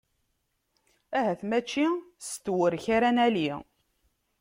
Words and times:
Ahat 1.17 1.41
mačči 1.49 1.87
s 2.27 2.29
tewrek 2.43 2.85
ara 2.95 3.09
nali. 3.15 3.47